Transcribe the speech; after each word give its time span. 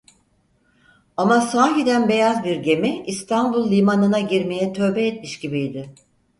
Ama 1.17 1.41
sahiden 1.41 2.09
beyaz 2.09 2.43
bir 2.43 2.55
gemi 2.55 3.03
İstanbul 3.07 3.71
limanına 3.71 4.19
girmeye 4.19 4.73
tövbe 4.73 5.07
etmiş 5.07 5.39
gibiydi. 5.39 5.93